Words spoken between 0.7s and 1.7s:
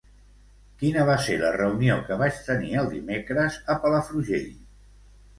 Quina va ser la